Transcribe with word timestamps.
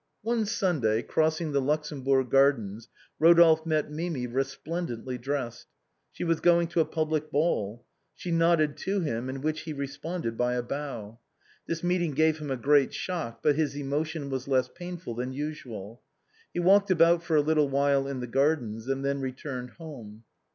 One 0.23 0.47
Sunday, 0.47 1.03
crossing 1.03 1.51
the 1.51 1.61
Luxembourg 1.61 2.31
Gardens, 2.31 2.89
Eodolphe 3.21 3.67
met 3.67 3.91
Mimi 3.91 4.25
resplendently 4.25 5.19
dressed. 5.19 5.67
She 6.11 6.23
was 6.23 6.39
going 6.39 6.69
to 6.69 6.79
a 6.79 6.85
public 6.85 7.29
ball. 7.29 7.85
She 8.15 8.31
nodded 8.31 8.77
to 8.77 9.01
him, 9.01 9.27
to 9.27 9.35
which 9.39 9.59
he 9.61 9.73
responded 9.73 10.35
by 10.39 10.55
a 10.55 10.63
bow. 10.63 11.19
This 11.67 11.83
meeting 11.83 12.13
gave 12.15 12.39
him 12.39 12.49
a 12.49 12.57
great 12.57 12.95
shock, 12.95 13.43
but 13.43 13.55
his 13.55 13.77
emo 13.77 14.03
tion 14.03 14.31
was 14.31 14.47
less 14.47 14.69
painful 14.69 15.13
than 15.13 15.33
usual. 15.33 16.01
He 16.51 16.59
walked 16.59 16.89
about 16.89 17.21
for 17.21 17.35
a 17.35 17.41
little 17.41 17.69
while 17.69 18.07
in 18.07 18.21
the 18.21 18.25
gardens, 18.25 18.87
and 18.87 19.05
then 19.05 19.21
returned 19.21 19.69
home. 19.77 20.23